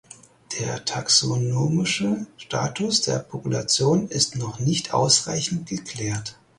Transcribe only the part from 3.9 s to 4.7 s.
ist noch